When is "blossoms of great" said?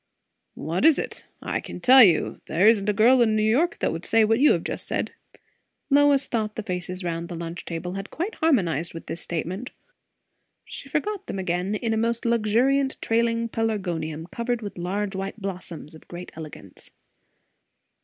15.39-16.31